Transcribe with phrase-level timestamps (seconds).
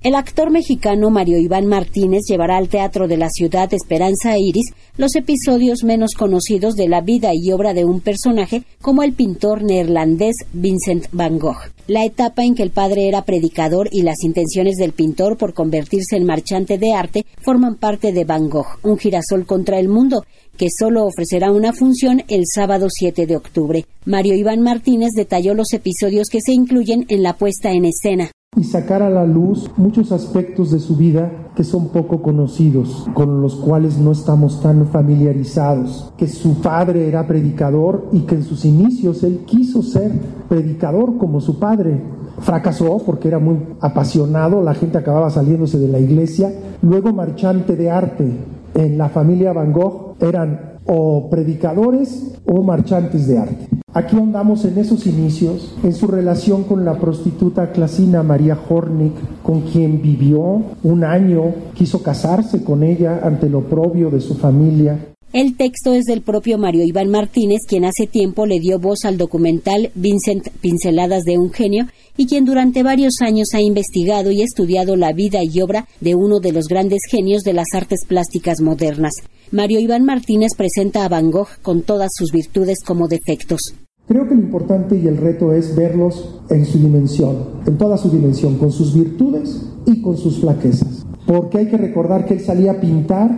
[0.00, 5.16] El actor mexicano Mario Iván Martínez llevará al Teatro de la Ciudad Esperanza Iris los
[5.16, 10.36] episodios menos conocidos de la vida y obra de un personaje como el pintor neerlandés
[10.52, 11.72] Vincent van Gogh.
[11.88, 16.16] La etapa en que el padre era predicador y las intenciones del pintor por convertirse
[16.16, 20.22] en marchante de arte forman parte de Van Gogh, un girasol contra el mundo,
[20.56, 23.84] que solo ofrecerá una función el sábado 7 de octubre.
[24.04, 28.64] Mario Iván Martínez detalló los episodios que se incluyen en la puesta en escena y
[28.64, 33.54] sacar a la luz muchos aspectos de su vida que son poco conocidos, con los
[33.54, 39.22] cuales no estamos tan familiarizados, que su padre era predicador y que en sus inicios
[39.22, 40.10] él quiso ser
[40.48, 42.02] predicador como su padre.
[42.40, 46.52] Fracasó porque era muy apasionado, la gente acababa saliéndose de la iglesia,
[46.82, 48.32] luego marchante de arte.
[48.74, 53.77] En la familia Van Gogh eran o predicadores o marchantes de arte.
[53.98, 59.62] Aquí andamos en esos inicios, en su relación con la prostituta clasina María Hornick, con
[59.62, 65.04] quien vivió un año, quiso casarse con ella ante lo propio de su familia.
[65.32, 69.18] El texto es del propio Mario Iván Martínez, quien hace tiempo le dio voz al
[69.18, 74.94] documental Vincent Pinceladas de un genio y quien durante varios años ha investigado y estudiado
[74.94, 79.14] la vida y obra de uno de los grandes genios de las artes plásticas modernas.
[79.50, 83.74] Mario Iván Martínez presenta a Van Gogh con todas sus virtudes como defectos.
[84.08, 88.08] Creo que lo importante y el reto es verlos en su dimensión, en toda su
[88.08, 91.04] dimensión, con sus virtudes y con sus flaquezas.
[91.26, 93.30] Porque hay que recordar que él salía a pintar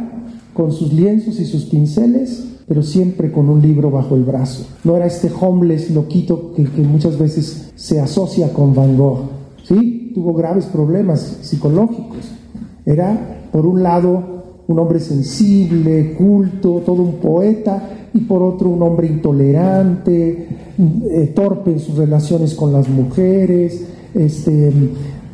[0.55, 4.65] con sus lienzos y sus pinceles, pero siempre con un libro bajo el brazo.
[4.85, 9.23] No era este homeless loquito que, que muchas veces se asocia con Van Gogh.
[9.65, 12.31] Sí, tuvo graves problemas psicológicos.
[12.87, 14.23] Era, por un lado,
[14.69, 20.49] un hombre sensible, culto, todo un poeta, y por otro un hombre intolerante,
[20.81, 23.83] eh, torpe en sus relaciones con las mujeres,
[24.15, 24.73] este,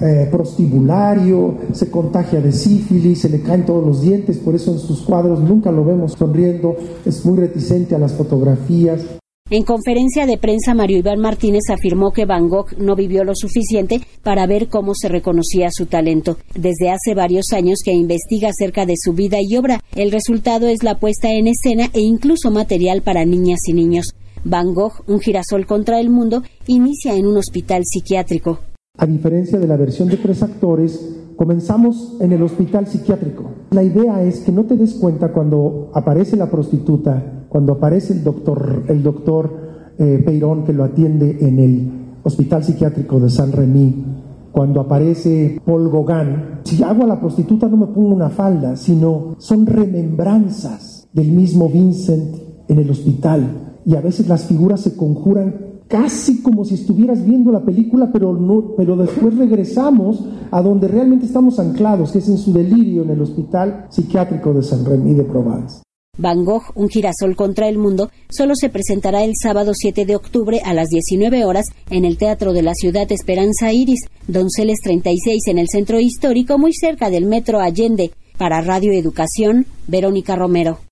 [0.01, 4.79] eh, prostibulario, se contagia de sífilis, se le caen todos los dientes, por eso en
[4.79, 9.01] sus cuadros nunca lo vemos sonriendo, es muy reticente a las fotografías.
[9.49, 14.01] En conferencia de prensa, Mario Iván Martínez afirmó que Van Gogh no vivió lo suficiente
[14.25, 16.37] para ver cómo se reconocía su talento.
[16.55, 20.83] Desde hace varios años que investiga acerca de su vida y obra, el resultado es
[20.83, 24.17] la puesta en escena e incluso material para niñas y niños.
[24.49, 28.59] Van Gogh, un girasol contra el mundo, inicia en un hospital psiquiátrico.
[28.99, 33.51] A diferencia de la versión de tres actores, comenzamos en el hospital psiquiátrico.
[33.73, 38.25] La idea es que no te des cuenta cuando aparece la prostituta cuando aparece el
[38.25, 39.51] doctor, el doctor
[39.99, 41.91] eh, Peirón que lo atiende en el
[42.23, 44.05] Hospital Psiquiátrico de San Remy,
[44.53, 49.37] cuando aparece Paul Gauguin, si hago a la prostituta no me pongo una falda, sino
[49.39, 52.37] son remembranzas del mismo Vincent
[52.69, 53.66] en el hospital.
[53.87, 58.35] Y a veces las figuras se conjuran casi como si estuvieras viendo la película, pero,
[58.35, 63.11] no, pero después regresamos a donde realmente estamos anclados, que es en su delirio en
[63.11, 65.83] el Hospital Psiquiátrico de San Remy de Provence.
[66.19, 70.63] Van Gogh, un girasol contra el mundo, solo se presentará el sábado 7 de octubre
[70.65, 75.59] a las 19 horas en el Teatro de la Ciudad Esperanza Iris, Donceles 36 en
[75.59, 78.13] el Centro Histórico, muy cerca del Metro Allende.
[78.39, 80.79] Para Radio Educación, Verónica Romero.